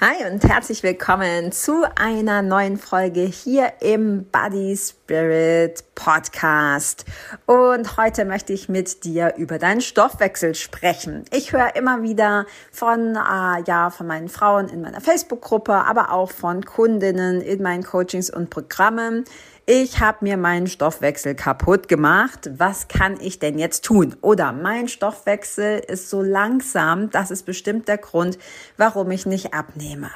[0.00, 7.04] Hi und herzlich willkommen zu einer neuen Folge hier im Body Spirit Podcast.
[7.46, 11.24] Und heute möchte ich mit dir über deinen Stoffwechsel sprechen.
[11.32, 16.30] Ich höre immer wieder von, äh, ja, von meinen Frauen in meiner Facebook-Gruppe, aber auch
[16.30, 19.24] von Kundinnen in meinen Coachings und Programmen
[19.70, 22.48] ich habe mir meinen Stoffwechsel kaputt gemacht.
[22.56, 24.16] Was kann ich denn jetzt tun?
[24.22, 28.38] Oder mein Stoffwechsel ist so langsam, das ist bestimmt der Grund,
[28.78, 30.08] warum ich nicht abnehme.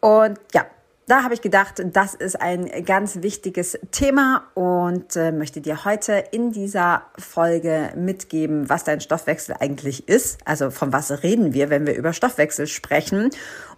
[0.00, 0.66] Und ja,
[1.06, 6.24] da habe ich gedacht, das ist ein ganz wichtiges Thema und äh, möchte dir heute
[6.30, 10.38] in dieser Folge mitgeben, was dein Stoffwechsel eigentlich ist.
[10.44, 13.30] Also von was reden wir, wenn wir über Stoffwechsel sprechen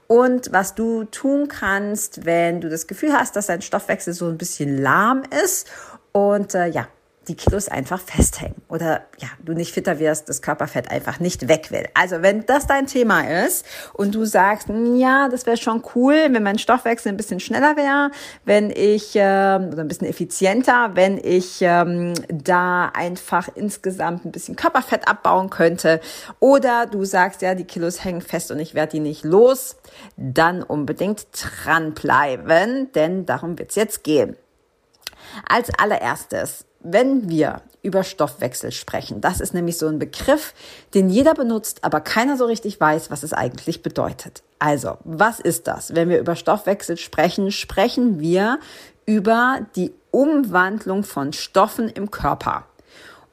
[0.06, 4.38] und was du tun kannst, wenn du das Gefühl hast, dass dein Stoffwechsel so ein
[4.38, 5.68] bisschen lahm ist.
[6.12, 6.88] Und äh, ja,
[7.28, 11.70] die Kilos einfach festhängen oder ja, du nicht fitter wirst, das Körperfett einfach nicht weg
[11.70, 11.86] will.
[11.94, 16.14] Also wenn das dein Thema ist und du sagst, hm, ja, das wäre schon cool,
[16.30, 18.10] wenn mein Stoffwechsel ein bisschen schneller wäre,
[18.44, 24.56] wenn ich äh, oder ein bisschen effizienter, wenn ich ähm, da einfach insgesamt ein bisschen
[24.56, 26.00] Körperfett abbauen könnte
[26.40, 29.76] oder du sagst, ja, die Kilos hängen fest und ich werde die nicht los,
[30.16, 34.36] dann unbedingt dranbleiben, denn darum wird's jetzt gehen.
[35.48, 40.54] Als allererstes wenn wir über Stoffwechsel sprechen, das ist nämlich so ein Begriff,
[40.92, 44.42] den jeder benutzt, aber keiner so richtig weiß, was es eigentlich bedeutet.
[44.58, 45.94] Also, was ist das?
[45.94, 48.58] Wenn wir über Stoffwechsel sprechen, sprechen wir
[49.06, 52.66] über die Umwandlung von Stoffen im Körper.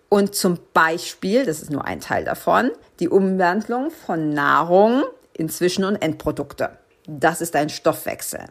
[0.10, 5.86] Und zum Beispiel, das ist nur ein Teil davon, die Umwandlung von Nahrung in Zwischen-
[5.86, 6.72] und Endprodukte.
[7.08, 8.46] Das ist ein Stoffwechsel.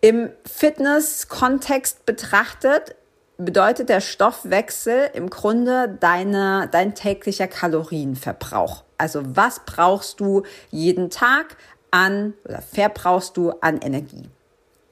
[0.00, 2.96] Im Fitness-Kontext betrachtet
[3.38, 8.84] bedeutet der Stoffwechsel im Grunde deine, dein täglicher Kalorienverbrauch.
[8.98, 11.56] Also was brauchst du jeden Tag
[11.90, 14.28] an oder verbrauchst du an Energie?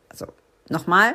[0.09, 0.27] Also
[0.69, 1.15] nochmal,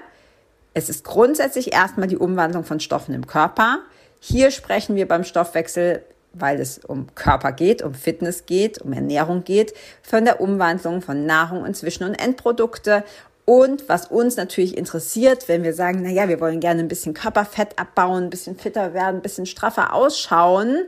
[0.73, 3.79] es ist grundsätzlich erstmal die Umwandlung von Stoffen im Körper.
[4.19, 6.03] Hier sprechen wir beim Stoffwechsel,
[6.33, 11.25] weil es um Körper geht, um Fitness geht, um Ernährung geht, von der Umwandlung von
[11.25, 13.03] Nahrung und Zwischen- und Endprodukte
[13.45, 17.13] und was uns natürlich interessiert, wenn wir sagen, na ja, wir wollen gerne ein bisschen
[17.13, 20.85] Körperfett abbauen, ein bisschen fitter werden, ein bisschen straffer ausschauen,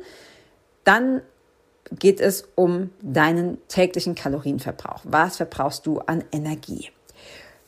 [0.84, 1.22] dann
[1.92, 5.02] geht es um deinen täglichen Kalorienverbrauch.
[5.04, 6.90] Was verbrauchst du an Energie?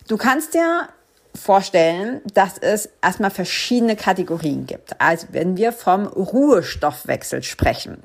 [0.08, 0.90] Du kannst dir
[1.36, 5.00] vorstellen, dass es erstmal verschiedene Kategorien gibt.
[5.00, 7.98] Also wenn wir vom Ruhestoffwechsel sprechen,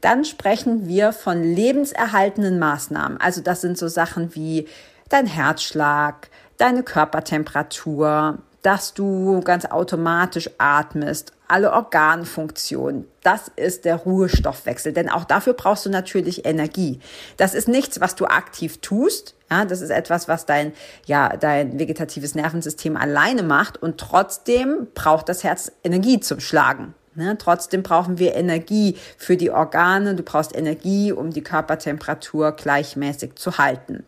[0.00, 3.20] dann sprechen wir von lebenserhaltenden Maßnahmen.
[3.20, 4.66] Also das sind so Sachen wie
[5.10, 13.06] dein Herzschlag, deine Körpertemperatur, dass du ganz automatisch atmest, alle Organfunktionen.
[13.22, 17.00] Das ist der Ruhestoffwechsel, denn auch dafür brauchst du natürlich Energie.
[17.36, 19.34] Das ist nichts, was du aktiv tust.
[19.50, 20.72] Ja, das ist etwas, was dein,
[21.06, 26.94] ja, dein vegetatives Nervensystem alleine macht und trotzdem braucht das Herz Energie zum Schlagen.
[27.16, 27.36] Ne?
[27.36, 30.14] Trotzdem brauchen wir Energie für die Organe.
[30.14, 34.04] Du brauchst Energie, um die Körpertemperatur gleichmäßig zu halten.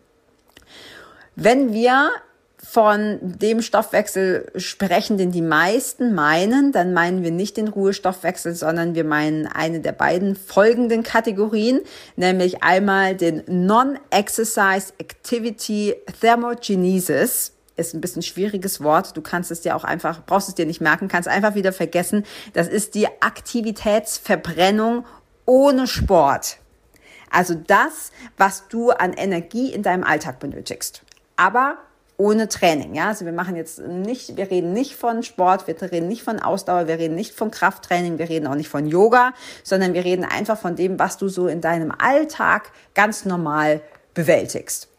[1.35, 2.11] Wenn wir
[2.65, 8.95] von dem Stoffwechsel sprechen, den die meisten meinen, dann meinen wir nicht den Ruhestoffwechsel, sondern
[8.95, 11.81] wir meinen eine der beiden folgenden Kategorien,
[12.15, 17.51] nämlich einmal den Non-Exercise Activity Thermogenesis.
[17.75, 19.17] Ist ein bisschen schwieriges Wort.
[19.17, 22.23] Du kannst es dir auch einfach, brauchst es dir nicht merken, kannst einfach wieder vergessen.
[22.53, 25.05] Das ist die Aktivitätsverbrennung
[25.45, 26.57] ohne Sport.
[27.29, 31.03] Also das, was du an Energie in deinem Alltag benötigst
[31.35, 31.77] aber
[32.17, 32.93] ohne Training.
[32.93, 36.39] Ja, also wir machen jetzt nicht, wir reden nicht von Sport, wir reden nicht von
[36.39, 39.33] Ausdauer, wir reden nicht von Krafttraining, wir reden auch nicht von Yoga,
[39.63, 43.81] sondern wir reden einfach von dem, was du so in deinem Alltag ganz normal
[44.13, 44.89] bewältigst.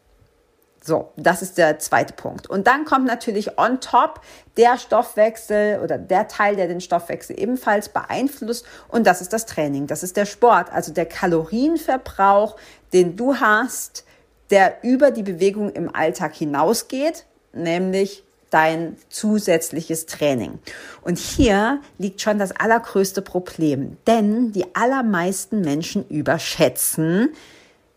[0.86, 2.46] So, das ist der zweite Punkt.
[2.50, 4.20] Und dann kommt natürlich on top
[4.58, 8.66] der Stoffwechsel oder der Teil, der den Stoffwechsel ebenfalls beeinflusst.
[8.88, 12.56] Und das ist das Training, das ist der Sport, also der Kalorienverbrauch,
[12.92, 14.04] den du hast,
[14.50, 20.60] der über die Bewegung im Alltag hinausgeht, nämlich dein zusätzliches Training.
[21.02, 27.30] Und hier liegt schon das allergrößte Problem, denn die allermeisten Menschen überschätzen,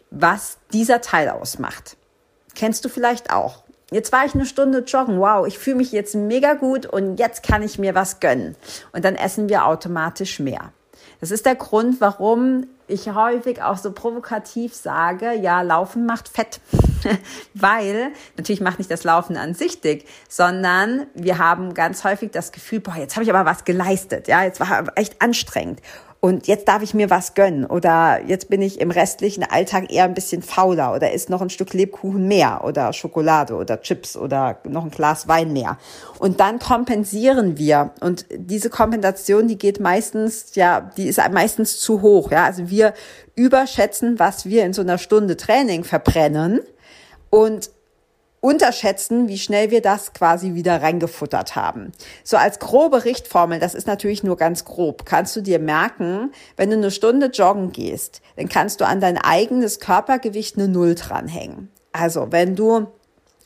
[0.10, 1.96] was dieser Teil ausmacht.
[2.56, 3.64] Kennst du vielleicht auch.
[3.92, 5.20] Jetzt war ich eine Stunde joggen.
[5.20, 8.56] Wow, ich fühle mich jetzt mega gut und jetzt kann ich mir was gönnen.
[8.92, 10.74] Und dann essen wir automatisch mehr.
[11.22, 16.62] Das ist der Grund, warum ich häufig auch so provokativ sage, ja, Laufen macht Fett.
[17.54, 22.52] Weil, natürlich macht nicht das Laufen an sich dick, sondern wir haben ganz häufig das
[22.52, 24.28] Gefühl, boah, jetzt habe ich aber was geleistet.
[24.28, 25.82] Ja, jetzt war echt anstrengend
[26.20, 30.06] und jetzt darf ich mir was gönnen oder jetzt bin ich im restlichen Alltag eher
[30.06, 34.58] ein bisschen fauler oder isst noch ein Stück Lebkuchen mehr oder Schokolade oder Chips oder
[34.64, 35.78] noch ein Glas Wein mehr.
[36.18, 42.02] Und dann kompensieren wir und diese Kompensation, die geht meistens, ja, die ist meistens zu
[42.02, 42.46] hoch, ja.
[42.46, 42.94] Also wir
[43.36, 46.62] überschätzen, was wir in so einer Stunde Training verbrennen
[47.30, 47.70] und
[48.48, 51.92] unterschätzen, wie schnell wir das quasi wieder reingefuttert haben.
[52.24, 56.70] So als grobe Richtformel, das ist natürlich nur ganz grob, kannst du dir merken, wenn
[56.70, 61.70] du eine Stunde joggen gehst, dann kannst du an dein eigenes Körpergewicht eine Null dranhängen.
[61.92, 62.88] Also wenn du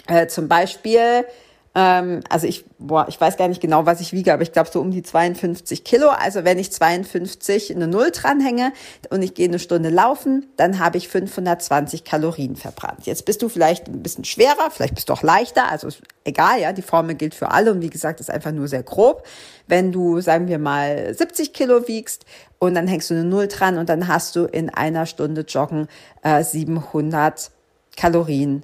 [0.06, 1.25] äh, zum Beispiel
[1.73, 4.69] ähm, also ich, boah, ich weiß gar nicht genau, was ich wiege, aber ich glaube
[4.71, 6.09] so um die 52 Kilo.
[6.09, 8.73] Also wenn ich 52 eine Null dranhänge
[9.09, 13.06] und ich gehe eine Stunde laufen, dann habe ich 520 Kalorien verbrannt.
[13.06, 15.88] Jetzt bist du vielleicht ein bisschen schwerer, vielleicht bist du auch leichter, also
[16.25, 19.25] egal, ja, die Formel gilt für alle und wie gesagt, ist einfach nur sehr grob.
[19.68, 22.25] Wenn du, sagen wir mal, 70 Kilo wiegst
[22.59, 25.88] und dann hängst du eine Null dran und dann hast du in einer Stunde Joggen
[26.21, 27.50] äh, 700
[27.95, 28.63] Kalorien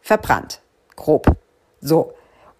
[0.00, 0.60] verbrannt.
[0.96, 1.45] Grob.
[1.86, 2.12] So.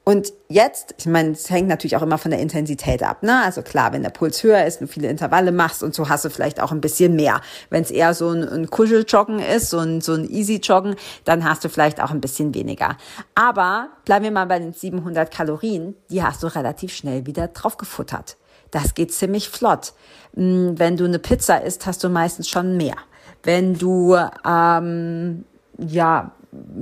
[0.09, 3.25] Und jetzt, ich meine, es hängt natürlich auch immer von der Intensität ab.
[3.25, 3.43] Ne?
[3.43, 6.31] Also klar, wenn der Puls höher ist, du viele Intervalle machst und so hast du
[6.31, 7.41] vielleicht auch ein bisschen mehr.
[7.71, 10.95] Wenn es eher so ein, ein Kuscheljoggen ist, so ein, so ein Easy-Joggen,
[11.25, 12.97] dann hast du vielleicht auch ein bisschen weniger.
[13.35, 17.77] Aber bleiben wir mal bei den 700 Kalorien, die hast du relativ schnell wieder drauf
[17.77, 18.37] gefuttert.
[18.71, 19.93] Das geht ziemlich flott.
[20.37, 22.95] Hm, wenn du eine Pizza isst, hast du meistens schon mehr.
[23.43, 25.45] Wenn du ähm,
[25.79, 26.31] ja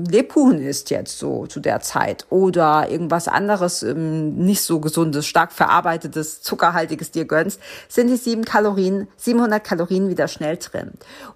[0.08, 5.52] Lebkuchen isst jetzt so zu der Zeit oder irgendwas anderes ähm, nicht so gesundes, stark
[5.52, 10.92] verarbeitetes, zuckerhaltiges dir gönnst, sind die sieben Kalorien, 700 Kalorien wieder schnell drin.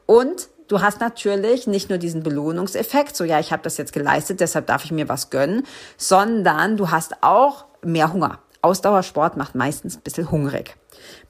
[0.07, 4.41] Und du hast natürlich nicht nur diesen Belohnungseffekt, so ja, ich habe das jetzt geleistet,
[4.41, 5.65] deshalb darf ich mir was gönnen,
[5.97, 8.39] sondern du hast auch mehr Hunger.
[8.61, 10.77] Ausdauersport macht meistens ein bisschen hungrig.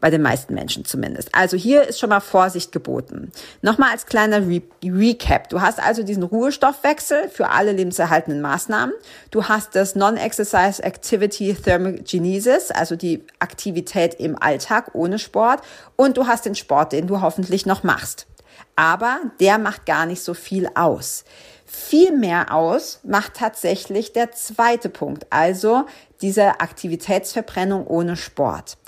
[0.00, 1.34] Bei den meisten Menschen zumindest.
[1.34, 3.32] Also hier ist schon mal Vorsicht geboten.
[3.62, 5.48] Nochmal als kleiner Re Recap.
[5.48, 8.94] Du hast also diesen Ruhestoffwechsel für alle lebenserhaltenden Maßnahmen.
[9.30, 15.62] Du hast das Non-Exercise Activity Thermogenesis, also die Aktivität im Alltag ohne Sport.
[15.96, 18.26] Und du hast den Sport, den du hoffentlich noch machst.
[18.76, 21.24] Aber der macht gar nicht so viel aus.
[21.70, 25.84] Viel mehr aus macht tatsächlich der zweite Punkt, also
[26.22, 28.78] diese Aktivitätsverbrennung ohne Sport.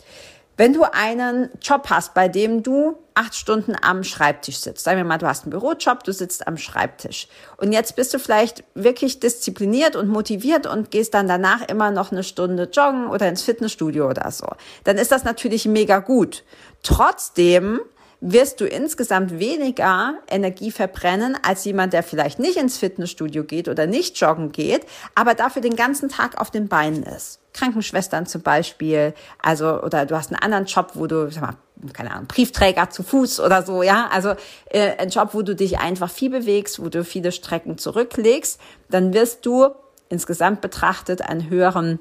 [0.60, 5.06] Wenn du einen Job hast, bei dem du acht Stunden am Schreibtisch sitzt, sagen wir
[5.06, 9.20] mal, du hast einen Bürojob, du sitzt am Schreibtisch und jetzt bist du vielleicht wirklich
[9.20, 14.06] diszipliniert und motiviert und gehst dann danach immer noch eine Stunde joggen oder ins Fitnessstudio
[14.06, 14.48] oder so,
[14.84, 16.44] dann ist das natürlich mega gut.
[16.82, 17.80] Trotzdem
[18.20, 23.86] wirst du insgesamt weniger Energie verbrennen als jemand, der vielleicht nicht ins Fitnessstudio geht oder
[23.86, 27.40] nicht joggen geht, aber dafür den ganzen Tag auf den Beinen ist.
[27.54, 31.56] Krankenschwestern zum Beispiel, also oder du hast einen anderen Job, wo du, sag mal,
[31.94, 34.34] keine Ahnung, Briefträger zu Fuß oder so, ja, also
[34.66, 38.60] äh, ein Job, wo du dich einfach viel bewegst, wo du viele Strecken zurücklegst,
[38.90, 39.70] dann wirst du
[40.10, 42.00] insgesamt betrachtet einen höheren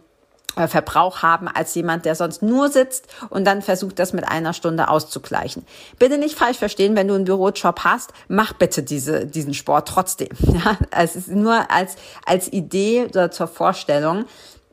[0.68, 4.89] Verbrauch haben als jemand, der sonst nur sitzt und dann versucht, das mit einer Stunde
[4.89, 5.66] auszugleichen.
[5.98, 10.30] Bitte nicht falsch verstehen, wenn du einen Bürojob hast, mach bitte diese, diesen Sport trotzdem.
[10.60, 14.25] Ja, es ist nur als, als Idee oder zur Vorstellung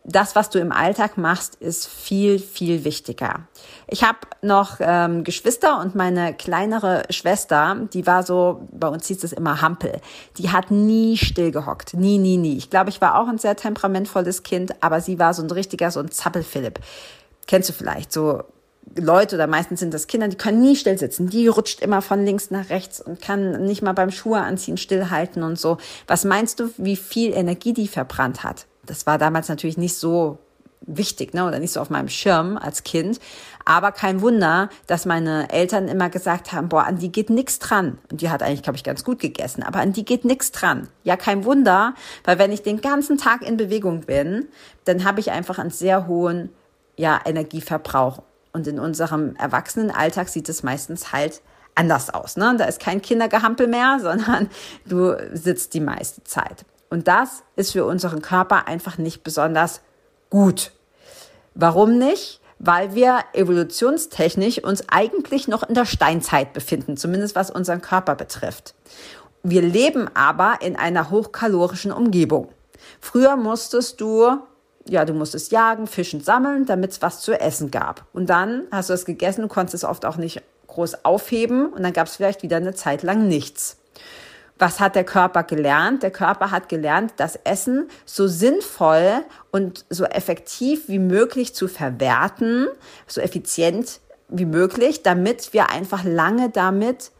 [0.08, 3.48] das, was du im Alltag machst, ist viel, viel wichtiger.
[3.88, 9.24] Ich habe noch ähm, Geschwister und meine kleinere Schwester, die war so, bei uns hieß
[9.24, 10.00] es immer Hampel,
[10.38, 11.94] die hat nie stillgehockt.
[11.94, 12.56] Nie, nie, nie.
[12.56, 15.90] Ich glaube, ich war auch ein sehr temperamentvolles Kind, aber sie war so ein richtiger,
[15.90, 16.78] so ein Zappelphilipp.
[17.48, 18.44] Kennst du vielleicht so
[18.94, 21.28] Leute oder meistens sind das Kinder, die können nie still sitzen.
[21.28, 25.42] Die rutscht immer von links nach rechts und kann nicht mal beim Schuhe anziehen stillhalten
[25.42, 25.78] und so.
[26.06, 28.66] Was meinst du, wie viel Energie die verbrannt hat?
[28.86, 30.38] Das war damals natürlich nicht so
[30.86, 33.18] wichtig, ne, oder nicht so auf meinem Schirm als Kind.
[33.64, 37.98] Aber kein Wunder, dass meine Eltern immer gesagt haben, boah, an die geht nix dran.
[38.10, 40.88] Und die hat eigentlich, glaube ich, ganz gut gegessen, aber an die geht nix dran.
[41.02, 44.46] Ja, kein Wunder, weil wenn ich den ganzen Tag in Bewegung bin,
[44.84, 46.50] dann habe ich einfach einen sehr hohen
[46.96, 48.22] ja, Energieverbrauch.
[48.52, 51.42] Und in unserem Erwachsenenalltag sieht es meistens halt
[51.74, 52.36] anders aus.
[52.36, 52.54] Ne?
[52.56, 54.48] Da ist kein Kindergehampel mehr, sondern
[54.86, 56.64] du sitzt die meiste Zeit.
[56.90, 59.80] Und das ist für unseren Körper einfach nicht besonders
[60.30, 60.72] gut.
[61.54, 62.40] Warum nicht?
[62.58, 68.74] Weil wir evolutionstechnisch uns eigentlich noch in der Steinzeit befinden, zumindest was unseren Körper betrifft.
[69.42, 72.48] Wir leben aber in einer hochkalorischen Umgebung.
[73.00, 74.38] Früher musstest du
[74.88, 78.04] ja, du musstest jagen, fischen, sammeln, damit es was zu essen gab.
[78.12, 81.82] Und dann hast du es gegessen, du konntest es oft auch nicht groß aufheben und
[81.82, 83.78] dann gab es vielleicht wieder eine Zeit lang nichts.
[84.58, 86.02] Was hat der Körper gelernt?
[86.02, 92.66] Der Körper hat gelernt, das Essen so sinnvoll und so effektiv wie möglich zu verwerten,
[93.06, 97.10] so effizient wie möglich, damit wir einfach lange damit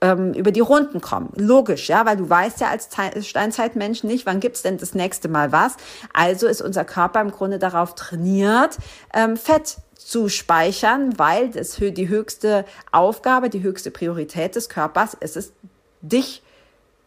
[0.00, 1.32] ähm, über die Runden kommen.
[1.36, 2.88] Logisch, ja, weil du weißt ja als
[3.26, 5.76] Steinzeitmensch nicht, wann gibt's denn das nächste Mal was.
[6.12, 8.78] Also ist unser Körper im Grunde darauf trainiert,
[9.14, 15.36] ähm, Fett zu speichern, weil das die höchste Aufgabe, die höchste Priorität des Körpers ist
[15.36, 15.52] es,
[16.00, 16.42] dich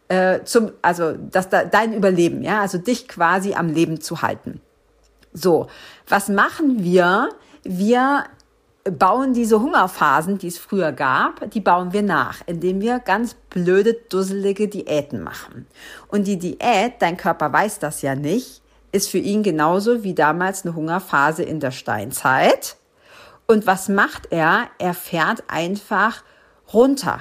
[0.08, 4.60] äh, zum, also das, dein Überleben, ja, also dich quasi am Leben zu halten.
[5.32, 5.66] So,
[6.08, 7.30] was machen wir?
[7.64, 8.24] Wir
[8.84, 13.94] bauen diese Hungerphasen, die es früher gab, die bauen wir nach, indem wir ganz blöde,
[13.94, 15.66] dusselige Diäten machen.
[16.08, 20.64] Und die Diät, dein Körper weiß das ja nicht, ist für ihn genauso wie damals
[20.64, 22.76] eine Hungerphase in der Steinzeit.
[23.46, 24.68] Und was macht er?
[24.78, 26.22] Er fährt einfach
[26.72, 27.20] runter.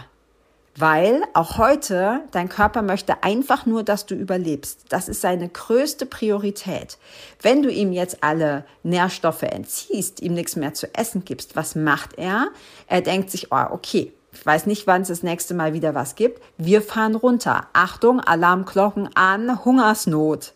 [0.76, 4.86] Weil auch heute dein Körper möchte einfach nur, dass du überlebst.
[4.90, 6.98] Das ist seine größte Priorität.
[7.42, 12.18] Wenn du ihm jetzt alle Nährstoffe entziehst, ihm nichts mehr zu essen gibst, was macht
[12.18, 12.48] er?
[12.88, 16.16] Er denkt sich, oh, okay, ich weiß nicht, wann es das nächste Mal wieder was
[16.16, 16.42] gibt.
[16.58, 17.68] Wir fahren runter.
[17.74, 20.54] Achtung, Alarmglocken an, Hungersnot.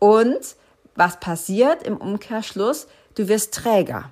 [0.00, 0.56] Und
[0.96, 2.88] was passiert im Umkehrschluss?
[3.14, 4.10] Du wirst träger.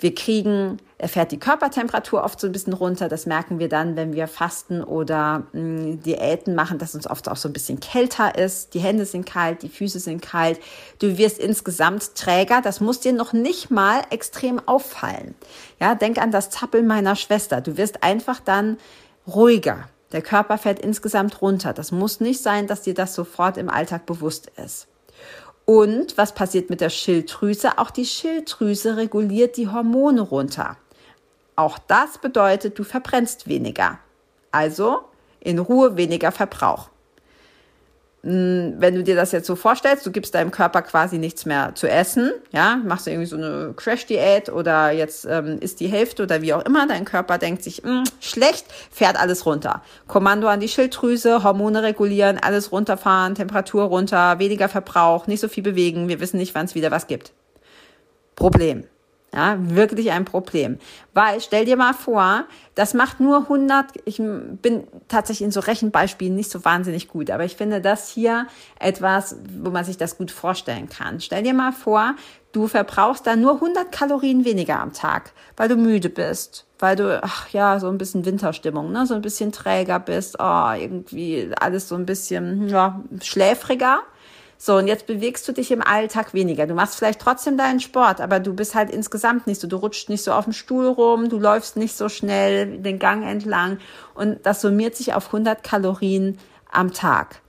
[0.00, 3.08] Wir kriegen, er fährt die Körpertemperatur oft so ein bisschen runter.
[3.08, 7.28] Das merken wir dann, wenn wir fasten oder mh, hm, Diäten machen, dass uns oft
[7.28, 8.72] auch so ein bisschen kälter ist.
[8.72, 10.58] Die Hände sind kalt, die Füße sind kalt.
[10.98, 12.62] Du wirst insgesamt träger.
[12.62, 15.34] Das muss dir noch nicht mal extrem auffallen.
[15.78, 17.60] Ja, denk an das Zappeln meiner Schwester.
[17.60, 18.78] Du wirst einfach dann
[19.26, 19.88] ruhiger.
[20.12, 21.74] Der Körper fährt insgesamt runter.
[21.74, 24.88] Das muss nicht sein, dass dir das sofort im Alltag bewusst ist.
[25.70, 27.78] Und was passiert mit der Schilddrüse?
[27.78, 30.76] Auch die Schilddrüse reguliert die Hormone runter.
[31.54, 34.00] Auch das bedeutet, du verbrennst weniger.
[34.50, 35.02] Also
[35.38, 36.88] in Ruhe weniger Verbrauch.
[38.22, 41.88] Wenn du dir das jetzt so vorstellst, du gibst deinem Körper quasi nichts mehr zu
[41.88, 46.42] essen, ja, machst du irgendwie so eine Crash-Diät oder jetzt ähm, ist die Hälfte oder
[46.42, 49.82] wie auch immer, dein Körper denkt sich, mh, schlecht, fährt alles runter.
[50.06, 55.62] Kommando an die Schilddrüse, Hormone regulieren, alles runterfahren, Temperatur runter, weniger Verbrauch, nicht so viel
[55.62, 57.32] bewegen, wir wissen nicht, wann es wieder was gibt.
[58.36, 58.84] Problem.
[59.32, 60.78] Ja, wirklich ein Problem.
[61.14, 66.34] Weil, stell dir mal vor, das macht nur 100, ich bin tatsächlich in so Rechenbeispielen
[66.34, 68.48] nicht so wahnsinnig gut, aber ich finde das hier
[68.80, 71.20] etwas, wo man sich das gut vorstellen kann.
[71.20, 72.16] Stell dir mal vor,
[72.50, 77.22] du verbrauchst da nur 100 Kalorien weniger am Tag, weil du müde bist, weil du,
[77.22, 81.88] ach ja, so ein bisschen Winterstimmung, ne, so ein bisschen träger bist, oh, irgendwie alles
[81.88, 84.00] so ein bisschen, ja, schläfriger.
[84.62, 86.66] So, und jetzt bewegst du dich im Alltag weniger.
[86.66, 90.10] Du machst vielleicht trotzdem deinen Sport, aber du bist halt insgesamt nicht so, du rutschst
[90.10, 93.78] nicht so auf dem Stuhl rum, du läufst nicht so schnell den Gang entlang
[94.12, 96.36] und das summiert sich auf 100 Kalorien
[96.70, 97.40] am Tag.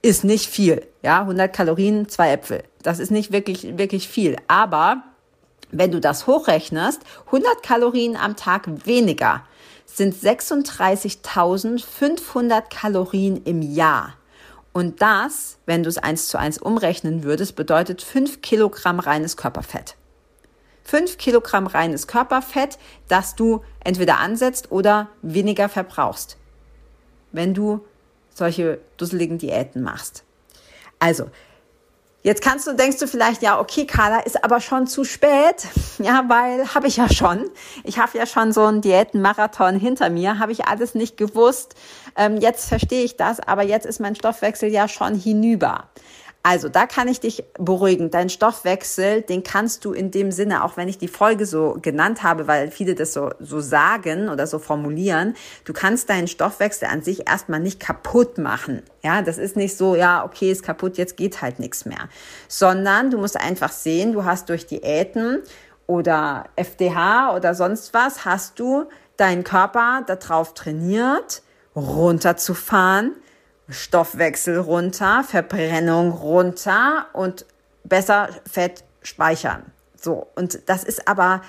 [0.00, 2.64] Ist nicht viel, ja, 100 Kalorien, zwei Äpfel.
[2.82, 5.02] Das ist nicht wirklich, wirklich viel, aber
[5.72, 9.42] wenn du das hochrechnest, 100 Kalorien am Tag weniger
[9.84, 14.14] sind 36.500 Kalorien im Jahr.
[14.76, 19.96] Und das, wenn du es eins zu eins umrechnen würdest, bedeutet fünf Kilogramm reines Körperfett.
[20.84, 22.76] Fünf Kilogramm reines Körperfett,
[23.08, 26.36] das du entweder ansetzt oder weniger verbrauchst,
[27.32, 27.86] wenn du
[28.34, 30.24] solche dusseligen Diäten machst.
[30.98, 31.30] Also,
[32.26, 35.68] Jetzt kannst du, denkst du vielleicht, ja, okay, Carla, ist aber schon zu spät.
[35.98, 37.48] Ja, weil habe ich ja schon.
[37.84, 41.76] Ich habe ja schon so einen Diätenmarathon hinter mir, habe ich alles nicht gewusst.
[42.16, 45.84] Ähm, jetzt verstehe ich das, aber jetzt ist mein Stoffwechsel ja schon hinüber.
[46.48, 48.12] Also, da kann ich dich beruhigen.
[48.12, 52.22] Dein Stoffwechsel, den kannst du in dem Sinne, auch wenn ich die Folge so genannt
[52.22, 55.34] habe, weil viele das so, so sagen oder so formulieren,
[55.64, 58.84] du kannst deinen Stoffwechsel an sich erstmal nicht kaputt machen.
[59.02, 62.08] Ja, das ist nicht so, ja, okay, ist kaputt, jetzt geht halt nichts mehr.
[62.46, 65.42] Sondern du musst einfach sehen, du hast durch Diäten
[65.88, 68.84] oder FDH oder sonst was, hast du
[69.16, 71.42] deinen Körper darauf trainiert,
[71.74, 73.16] runterzufahren,
[73.68, 77.46] Stoffwechsel runter, Verbrennung runter und
[77.84, 79.64] besser Fett speichern.
[80.00, 81.42] So, und das ist aber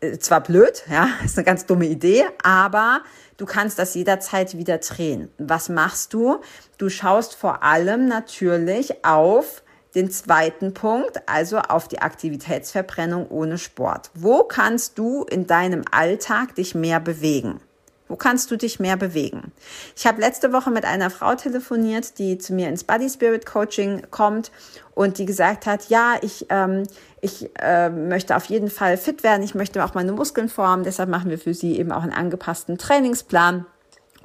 [0.00, 3.00] äh, zwar blöd, ja, ist eine ganz dumme Idee, aber
[3.36, 5.30] du kannst das jederzeit wieder drehen.
[5.38, 6.40] Was machst du?
[6.76, 9.62] Du schaust vor allem natürlich auf
[9.94, 14.10] den zweiten Punkt, also auf die Aktivitätsverbrennung ohne Sport.
[14.14, 17.60] Wo kannst du in deinem Alltag dich mehr bewegen?
[18.08, 19.52] Wo kannst du dich mehr bewegen?
[19.96, 24.02] Ich habe letzte Woche mit einer Frau telefoniert, die zu mir ins Body Spirit Coaching
[24.10, 24.50] kommt
[24.94, 26.84] und die gesagt hat, ja, ich, ähm,
[27.20, 31.08] ich äh, möchte auf jeden Fall fit werden, ich möchte auch meine Muskeln formen, deshalb
[31.08, 33.66] machen wir für sie eben auch einen angepassten Trainingsplan.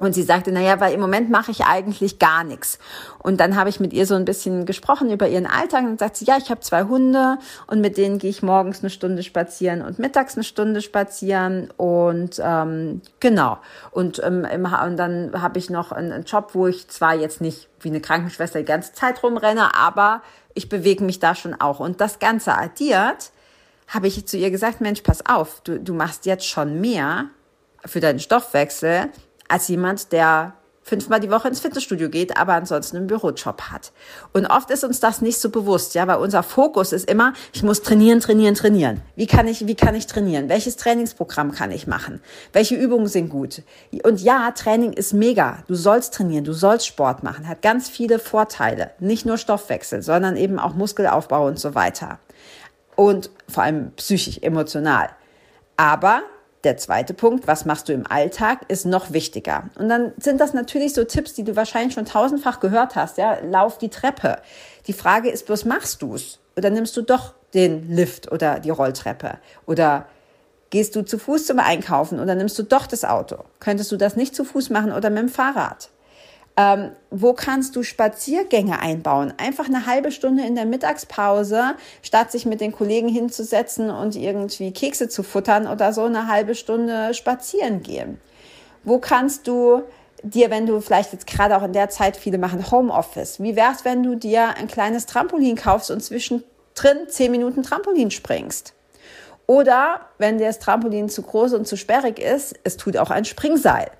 [0.00, 2.80] Und sie sagte, naja, weil im Moment mache ich eigentlich gar nichts.
[3.20, 6.16] Und dann habe ich mit ihr so ein bisschen gesprochen über ihren Alltag und sagt
[6.16, 9.82] sie, ja, ich habe zwei Hunde und mit denen gehe ich morgens eine Stunde spazieren
[9.82, 13.58] und mittags eine Stunde spazieren und ähm, genau.
[13.92, 17.40] Und, ähm, im, und dann habe ich noch einen, einen Job, wo ich zwar jetzt
[17.40, 20.22] nicht wie eine Krankenschwester die ganze Zeit rumrenne, aber
[20.54, 21.78] ich bewege mich da schon auch.
[21.78, 23.30] Und das Ganze addiert,
[23.86, 27.26] habe ich zu ihr gesagt, Mensch, pass auf, du, du machst jetzt schon mehr
[27.84, 29.10] für deinen Stoffwechsel,
[29.48, 33.92] als jemand, der fünfmal die Woche ins Fitnessstudio geht, aber ansonsten einen Bürojob hat.
[34.32, 37.62] Und oft ist uns das nicht so bewusst, ja, weil unser Fokus ist immer, ich
[37.62, 39.00] muss trainieren, trainieren, trainieren.
[39.16, 40.48] Wie kann ich, wie kann ich trainieren?
[40.48, 42.20] Welches Trainingsprogramm kann ich machen?
[42.52, 43.62] Welche Übungen sind gut?
[44.04, 45.64] Und ja, Training ist mega.
[45.66, 48.90] Du sollst trainieren, du sollst Sport machen, hat ganz viele Vorteile.
[49.00, 52.18] Nicht nur Stoffwechsel, sondern eben auch Muskelaufbau und so weiter.
[52.94, 55.08] Und vor allem psychisch, emotional.
[55.76, 56.22] Aber
[56.64, 59.70] der zweite Punkt, was machst du im Alltag, ist noch wichtiger.
[59.78, 63.18] Und dann sind das natürlich so Tipps, die du wahrscheinlich schon tausendfach gehört hast.
[63.18, 64.38] Ja, lauf die Treppe.
[64.86, 66.38] Die Frage ist bloß, machst du es?
[66.56, 69.38] Oder nimmst du doch den Lift oder die Rolltreppe?
[69.66, 70.06] Oder
[70.70, 73.44] gehst du zu Fuß zum Einkaufen oder nimmst du doch das Auto?
[73.60, 75.90] Könntest du das nicht zu Fuß machen oder mit dem Fahrrad?
[76.56, 79.34] Ähm, wo kannst du Spaziergänge einbauen?
[79.38, 84.72] Einfach eine halbe Stunde in der Mittagspause, statt sich mit den Kollegen hinzusetzen und irgendwie
[84.72, 88.20] Kekse zu futtern oder so, eine halbe Stunde spazieren gehen.
[88.84, 89.82] Wo kannst du
[90.22, 93.84] dir, wenn du vielleicht jetzt gerade auch in der Zeit, viele machen Homeoffice, wie wär's,
[93.84, 98.74] wenn du dir ein kleines Trampolin kaufst und zwischendrin zehn Minuten Trampolin springst?
[99.46, 103.24] Oder wenn dir das Trampolin zu groß und zu sperrig ist, es tut auch ein
[103.24, 103.90] Springseil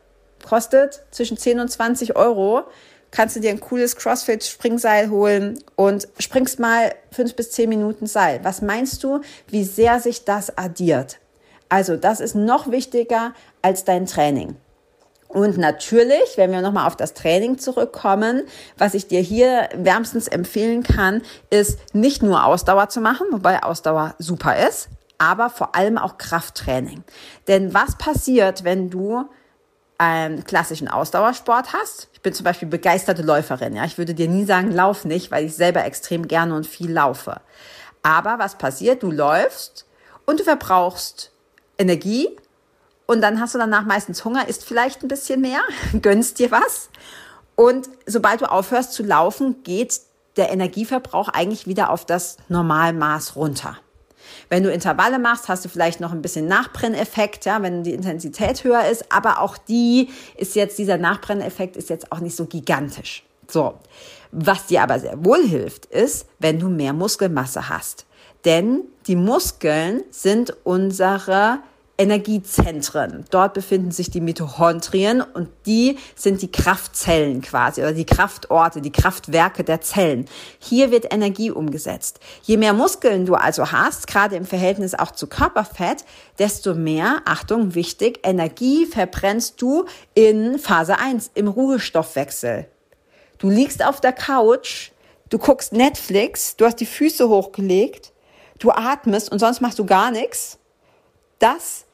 [0.44, 2.64] kostet zwischen 10 und 20 Euro.
[3.10, 8.40] Kannst du dir ein cooles CrossFit-Springseil holen und springst mal fünf bis zehn Minuten Seil.
[8.42, 11.18] Was meinst du, wie sehr sich das addiert?
[11.68, 14.56] Also, das ist noch wichtiger als dein Training.
[15.34, 18.44] Und natürlich, wenn wir nochmal auf das Training zurückkommen,
[18.78, 24.14] was ich dir hier wärmstens empfehlen kann, ist nicht nur Ausdauer zu machen, wobei Ausdauer
[24.18, 27.02] super ist, aber vor allem auch Krafttraining.
[27.48, 29.24] Denn was passiert, wenn du
[29.98, 32.08] einen klassischen Ausdauersport hast.
[32.12, 33.76] Ich bin zum Beispiel begeisterte Läuferin.
[33.76, 36.90] Ja, ich würde dir nie sagen, lauf nicht, weil ich selber extrem gerne und viel
[36.90, 37.40] laufe.
[38.02, 39.02] Aber was passiert?
[39.02, 39.86] Du läufst
[40.26, 41.30] und du verbrauchst
[41.78, 42.28] Energie
[43.06, 45.60] und dann hast du danach meistens Hunger, isst vielleicht ein bisschen mehr,
[46.02, 46.88] gönnst dir was.
[47.56, 50.00] Und sobald du aufhörst zu laufen, geht
[50.36, 53.78] der Energieverbrauch eigentlich wieder auf das Normalmaß runter.
[54.48, 58.64] Wenn du Intervalle machst, hast du vielleicht noch ein bisschen Nachbrenneffekt, ja, wenn die Intensität
[58.64, 63.24] höher ist, aber auch die ist jetzt, dieser Nachbrenneffekt ist jetzt auch nicht so gigantisch.
[63.48, 63.74] So.
[64.32, 68.06] Was dir aber sehr wohl hilft, ist, wenn du mehr Muskelmasse hast.
[68.44, 71.60] Denn die Muskeln sind unsere
[71.96, 73.24] Energiezentren.
[73.30, 78.90] Dort befinden sich die Mitochondrien und die sind die Kraftzellen quasi oder die Kraftorte, die
[78.90, 80.26] Kraftwerke der Zellen.
[80.58, 82.18] Hier wird Energie umgesetzt.
[82.42, 86.04] Je mehr Muskeln du also hast, gerade im Verhältnis auch zu Körperfett,
[86.38, 92.66] desto mehr, Achtung, wichtig, Energie verbrennst du in Phase 1, im Ruhestoffwechsel.
[93.38, 94.90] Du liegst auf der Couch,
[95.30, 98.12] du guckst Netflix, du hast die Füße hochgelegt,
[98.58, 100.58] du atmest und sonst machst du gar nichts
[101.44, 101.84] das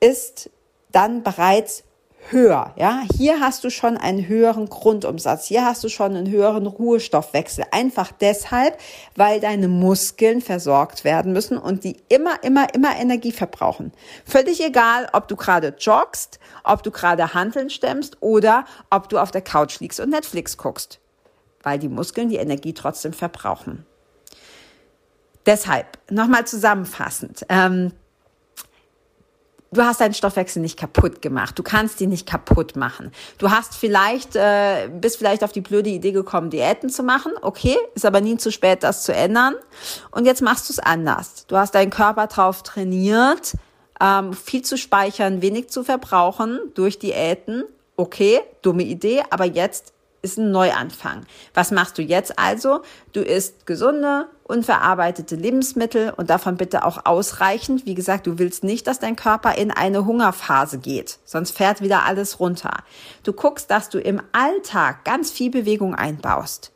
[0.00, 0.48] ist
[0.90, 1.84] dann bereits
[2.30, 2.72] höher.
[2.76, 5.44] Ja, hier hast du schon einen höheren Grundumsatz.
[5.46, 7.66] Hier hast du schon einen höheren Ruhestoffwechsel.
[7.72, 8.78] Einfach deshalb,
[9.16, 13.92] weil deine Muskeln versorgt werden müssen und die immer, immer, immer Energie verbrauchen.
[14.24, 19.30] Völlig egal, ob du gerade joggst, ob du gerade Handeln stemmst oder ob du auf
[19.30, 21.00] der Couch liegst und Netflix guckst.
[21.62, 23.84] Weil die Muskeln die Energie trotzdem verbrauchen.
[25.44, 27.44] Deshalb, nochmal zusammenfassend.
[27.50, 27.92] Ähm,
[29.74, 31.58] du hast deinen Stoffwechsel nicht kaputt gemacht.
[31.58, 33.12] Du kannst ihn nicht kaputt machen.
[33.38, 37.32] Du hast vielleicht, äh, bist vielleicht auf die blöde Idee gekommen, Diäten zu machen.
[37.42, 39.54] Okay, ist aber nie zu spät, das zu ändern.
[40.10, 41.46] Und jetzt machst du es anders.
[41.46, 43.54] Du hast deinen Körper drauf trainiert,
[44.00, 47.64] ähm, viel zu speichern, wenig zu verbrauchen durch Diäten.
[47.96, 51.26] Okay, dumme Idee, aber jetzt ist ein Neuanfang.
[51.52, 52.80] Was machst du jetzt also?
[53.12, 57.86] Du isst gesunde, unverarbeitete Lebensmittel und davon bitte auch ausreichend.
[57.86, 62.04] Wie gesagt, du willst nicht, dass dein Körper in eine Hungerphase geht, sonst fährt wieder
[62.04, 62.84] alles runter.
[63.22, 66.70] Du guckst, dass du im Alltag ganz viel Bewegung einbaust.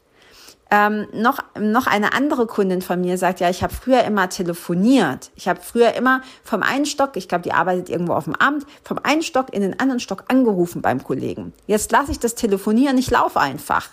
[0.71, 5.31] Ähm, noch, noch eine andere Kundin von mir sagt, ja, ich habe früher immer telefoniert.
[5.35, 8.67] Ich habe früher immer vom einen Stock, ich glaube, die arbeitet irgendwo auf dem Amt,
[8.85, 11.55] vom einen Stock in den anderen Stock angerufen beim Kollegen.
[11.67, 13.89] Jetzt lasse ich das telefonieren, ich laufe einfach.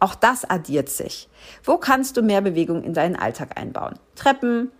[0.00, 1.28] Auch das addiert sich.
[1.64, 3.98] Wo kannst du mehr Bewegung in deinen Alltag einbauen?
[4.14, 4.70] Treppen,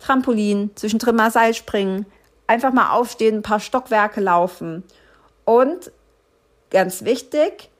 [0.00, 2.06] Trampolin, zwischendrin mal Seil springen,
[2.46, 4.84] einfach mal aufstehen, ein paar Stockwerke laufen.
[5.44, 5.92] Und
[6.70, 7.70] ganz wichtig,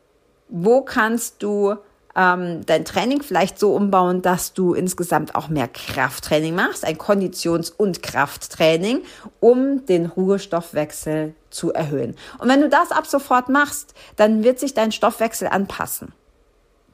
[0.49, 1.77] wo kannst du
[2.19, 7.71] ähm, dein Training vielleicht so umbauen, dass du insgesamt auch mehr Krafttraining machst, ein Konditions-
[7.71, 9.03] und Krafttraining,
[9.41, 12.17] um den Ruhestoffwechsel zu erhöhen.
[12.39, 16.13] Und wenn du das ab sofort machst, dann wird sich dein Stoffwechsel anpassen.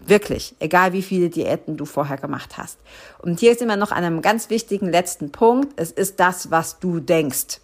[0.07, 2.79] Wirklich, egal wie viele Diäten du vorher gemacht hast.
[3.23, 5.73] Und hier sind wir noch an einem ganz wichtigen letzten Punkt.
[5.77, 7.61] Es ist das, was du denkst.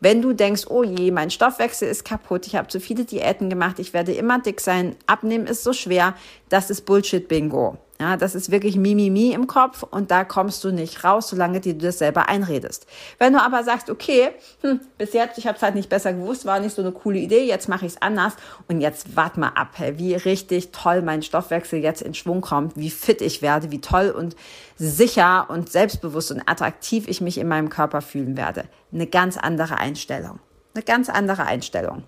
[0.00, 3.78] Wenn du denkst, oh je, mein Stoffwechsel ist kaputt, ich habe zu viele Diäten gemacht,
[3.78, 6.14] ich werde immer dick sein, abnehmen ist so schwer,
[6.48, 7.76] das ist Bullshit-Bingo.
[8.04, 11.72] Ja, das ist wirklich Mimimi im Kopf und da kommst du nicht raus, solange dir
[11.72, 12.86] du das selber einredest.
[13.18, 14.28] Wenn du aber sagst, okay,
[14.60, 17.18] hm, bis jetzt, ich habe es halt nicht besser gewusst, war nicht so eine coole
[17.18, 18.34] Idee, jetzt mache ich es anders
[18.68, 22.90] und jetzt wart mal ab, wie richtig toll mein Stoffwechsel jetzt in Schwung kommt, wie
[22.90, 24.36] fit ich werde, wie toll und
[24.76, 28.64] sicher und selbstbewusst und attraktiv ich mich in meinem Körper fühlen werde.
[28.92, 30.40] Eine ganz andere Einstellung.
[30.74, 32.02] Eine ganz andere Einstellung.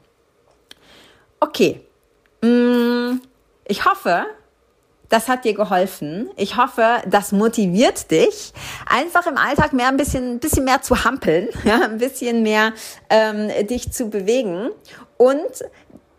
[1.41, 1.81] Okay.
[2.43, 3.23] Mm,
[3.65, 4.27] ich hoffe,
[5.09, 6.31] das hat dir geholfen.
[6.37, 8.53] Ich hoffe, das motiviert dich,
[8.87, 12.73] einfach im Alltag mehr ein bisschen, ein bisschen mehr zu hampeln, ja, ein bisschen mehr
[13.11, 14.71] ähm, dich zu bewegen
[15.16, 15.64] und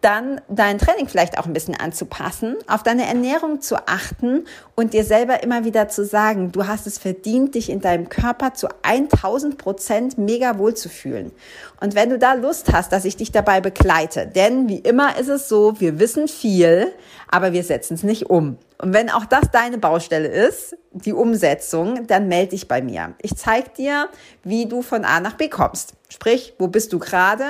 [0.02, 5.04] dann dein Training vielleicht auch ein bisschen anzupassen, auf deine Ernährung zu achten und dir
[5.04, 9.58] selber immer wieder zu sagen, du hast es verdient, dich in deinem Körper zu 1000
[9.58, 11.32] Prozent mega wohl zu fühlen.
[11.82, 15.30] Und wenn du da Lust hast, dass ich dich dabei begleite, denn wie immer ist
[15.30, 16.94] es so, wir wissen viel,
[17.28, 18.58] aber wir setzen es nicht um.
[18.80, 23.16] Und wenn auch das deine Baustelle ist, die Umsetzung, dann melde dich bei mir.
[23.22, 24.10] Ich zeige dir,
[24.44, 25.97] wie du von A nach B kommst.
[26.10, 27.44] Sprich, wo bist du gerade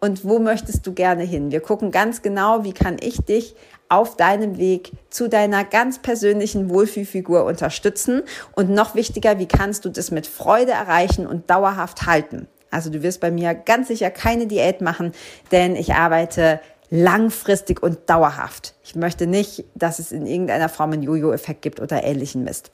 [0.00, 1.52] und wo möchtest du gerne hin?
[1.52, 3.54] Wir gucken ganz genau, wie kann ich dich
[3.88, 8.22] auf deinem Weg zu deiner ganz persönlichen Wohlfühlfigur unterstützen
[8.54, 12.48] und noch wichtiger, wie kannst du das mit Freude erreichen und dauerhaft halten?
[12.70, 15.12] Also du wirst bei mir ganz sicher keine Diät machen,
[15.50, 18.74] denn ich arbeite langfristig und dauerhaft.
[18.82, 22.72] Ich möchte nicht, dass es in irgendeiner Form einen Jojo-Effekt gibt oder ähnlichen Mist.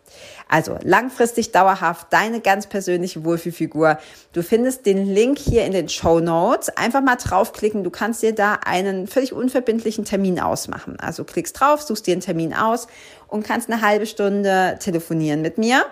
[0.49, 3.99] Also langfristig, dauerhaft, deine ganz persönliche Wohlfühlfigur.
[4.33, 6.71] Du findest den Link hier in den Show Notes.
[6.71, 7.85] Einfach mal draufklicken.
[7.85, 10.99] Du kannst dir da einen völlig unverbindlichen Termin ausmachen.
[10.99, 12.87] Also klickst drauf, suchst dir einen Termin aus
[13.29, 15.85] und kannst eine halbe Stunde telefonieren mit mir.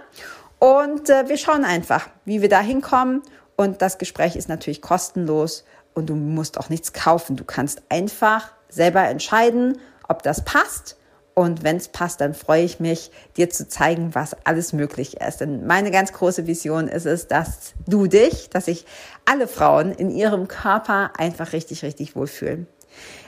[0.58, 3.20] Und äh, wir schauen einfach, wie wir da hinkommen.
[3.56, 7.37] Und das Gespräch ist natürlich kostenlos und du musst auch nichts kaufen.
[7.37, 9.78] Du kannst einfach selber entscheiden,
[10.09, 10.96] ob das passt.
[11.35, 15.40] Und wenn es passt, dann freue ich mich, dir zu zeigen, was alles möglich ist.
[15.40, 18.87] Denn meine ganz große Vision ist es, dass du dich, dass sich
[19.24, 22.68] alle Frauen in ihrem Körper einfach richtig, richtig wohlfühlen.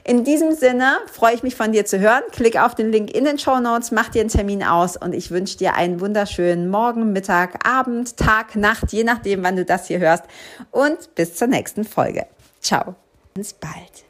[0.05, 2.23] In diesem Sinne freue ich mich von dir zu hören.
[2.31, 5.33] Klick auf den Link in den Show Notes, mach dir einen Termin aus und ich
[5.33, 9.99] wünsche dir einen wunderschönen Morgen, Mittag, Abend, Tag, Nacht, je nachdem, wann du das hier
[9.99, 10.23] hörst.
[10.71, 12.27] Und bis zur nächsten Folge.
[12.67, 12.97] Ciao.
[13.33, 14.05] Bis bald.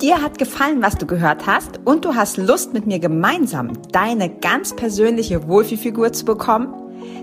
[0.00, 4.28] Dir hat gefallen, was du gehört hast und du hast Lust, mit mir gemeinsam deine
[4.28, 6.72] ganz persönliche Wohlfühlfigur zu bekommen?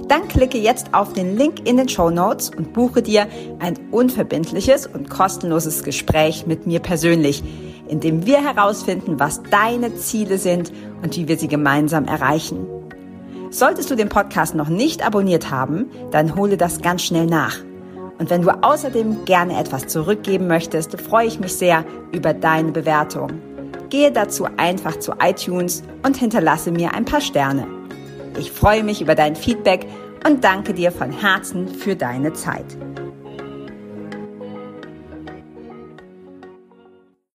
[0.09, 3.27] Dann klicke jetzt auf den Link in den Show Notes und buche dir
[3.59, 7.41] ein unverbindliches und kostenloses Gespräch mit mir persönlich,
[7.87, 12.67] in dem wir herausfinden, was deine Ziele sind und wie wir sie gemeinsam erreichen.
[13.51, 17.55] Solltest du den Podcast noch nicht abonniert haben, dann hole das ganz schnell nach.
[18.17, 23.41] Und wenn du außerdem gerne etwas zurückgeben möchtest, freue ich mich sehr über deine Bewertung.
[23.89, 27.67] Gehe dazu einfach zu iTunes und hinterlasse mir ein paar Sterne.
[28.37, 29.85] Ich freue mich über dein Feedback
[30.25, 32.65] und danke dir von Herzen für deine Zeit.